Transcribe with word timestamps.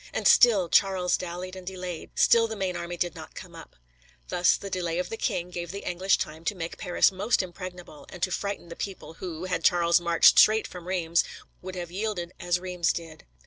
And 0.13 0.27
still 0.27 0.67
Charles 0.67 1.15
dallied 1.15 1.55
and 1.55 1.67
delayed, 1.67 2.09
still 2.15 2.47
the 2.47 2.55
main 2.55 2.75
army 2.75 2.97
did 2.97 3.13
not 3.13 3.35
come 3.35 3.53
up. 3.53 3.75
Thus 4.29 4.57
the 4.57 4.71
delay 4.71 4.97
of 4.97 5.09
the 5.09 5.15
king 5.15 5.51
gave 5.51 5.69
the 5.69 5.87
English 5.87 6.17
time 6.17 6.43
to 6.45 6.55
make 6.55 6.79
Paris 6.79 7.11
almost 7.11 7.43
impregnable 7.43 8.07
and 8.09 8.23
to 8.23 8.31
frighten 8.31 8.69
the 8.69 8.75
people 8.75 9.13
who, 9.21 9.45
had 9.45 9.63
Charles 9.63 10.01
marched 10.01 10.39
straight 10.39 10.65
from 10.65 10.87
Reims, 10.87 11.23
would 11.61 11.75
have 11.75 11.91
yielded 11.91 12.33
as 12.39 12.59
Reims 12.59 12.91
did. 12.91 13.25